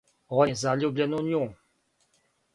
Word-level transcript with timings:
Он 0.37 0.51
је 0.51 0.55
заљубљен 0.61 1.13
у 1.19 1.21
њу. 1.29 1.43